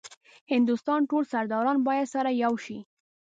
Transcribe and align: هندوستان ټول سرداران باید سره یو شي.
هندوستان 0.51 0.99
ټول 1.09 1.23
سرداران 1.33 1.77
باید 1.87 2.07
سره 2.15 2.29
یو 2.43 2.53
شي. 2.65 2.77